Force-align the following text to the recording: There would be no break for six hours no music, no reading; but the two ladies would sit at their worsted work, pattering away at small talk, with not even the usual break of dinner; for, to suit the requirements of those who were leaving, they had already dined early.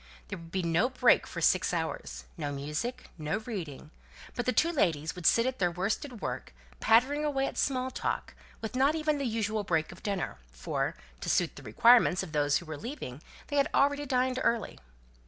There 0.29 0.39
would 0.39 0.51
be 0.51 0.63
no 0.63 0.89
break 0.89 1.27
for 1.27 1.41
six 1.41 1.71
hours 1.75 2.25
no 2.35 2.51
music, 2.51 3.11
no 3.19 3.37
reading; 3.37 3.91
but 4.33 4.47
the 4.47 4.51
two 4.51 4.71
ladies 4.71 5.13
would 5.13 5.27
sit 5.27 5.45
at 5.45 5.59
their 5.59 5.69
worsted 5.69 6.21
work, 6.21 6.55
pattering 6.79 7.23
away 7.23 7.45
at 7.45 7.55
small 7.55 7.91
talk, 7.91 8.33
with 8.61 8.75
not 8.75 8.95
even 8.95 9.19
the 9.19 9.25
usual 9.27 9.63
break 9.63 9.91
of 9.91 10.01
dinner; 10.01 10.39
for, 10.51 10.95
to 11.19 11.29
suit 11.29 11.55
the 11.55 11.61
requirements 11.61 12.23
of 12.23 12.31
those 12.31 12.57
who 12.57 12.65
were 12.65 12.77
leaving, 12.77 13.21
they 13.49 13.57
had 13.57 13.69
already 13.75 14.07
dined 14.07 14.39
early. 14.43 14.79